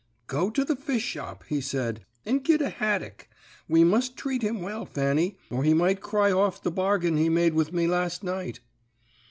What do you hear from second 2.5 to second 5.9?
a haddick. We must treat him well, Fanny, or he